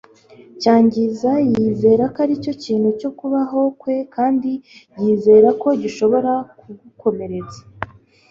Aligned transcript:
cyangiza 0.61 1.31
yizera 1.51 2.03
ko 2.13 2.17
aricyo 2.25 2.53
kintu 2.63 2.89
cyo 2.99 3.09
kubaho 3.19 3.59
kwe 3.81 3.95
kandi 4.15 4.51
yizera 5.01 5.49
ko 5.61 5.67
gishobora 5.81 6.31
kugukomeretsa 6.59 7.59